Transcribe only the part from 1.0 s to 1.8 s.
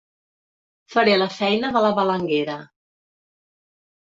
la feina